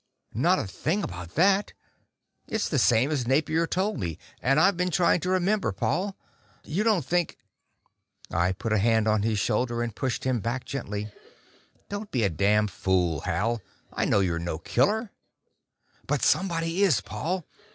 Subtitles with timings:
[0.33, 1.73] "Not a thing about that.
[2.47, 5.71] It's the same as Napier told me, and I've been trying to remember.
[5.71, 6.17] Paul,
[6.63, 7.37] you don't think?"
[8.31, 11.11] I put a hand on his shoulder and pushed him back gently.
[11.87, 13.61] "Don't be a damned fool, Hal.
[13.93, 15.11] I know you're no killer."
[16.07, 17.45] "But somebody is, Paul.